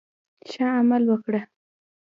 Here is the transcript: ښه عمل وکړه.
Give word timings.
ښه 0.49 0.65
عمل 0.79 1.03
وکړه. 1.11 1.41